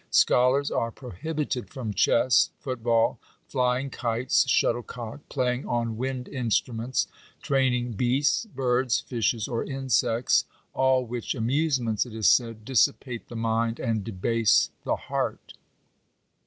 [0.09, 7.05] Scholars are prohibited from chess, football, flying kites, shuttle cock, playing on wind instruments,
[7.43, 13.79] training beasts, birds, fishes, or insects— all which amusements, it is said, dissipate the mind
[13.79, 15.53] and debase the heart."